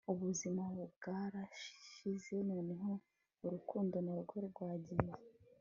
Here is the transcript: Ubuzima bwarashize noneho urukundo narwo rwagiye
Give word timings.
Ubuzima 0.11 0.63
bwarashize 0.93 2.35
noneho 2.49 2.91
urukundo 3.45 3.95
narwo 4.07 4.37
rwagiye 4.47 5.09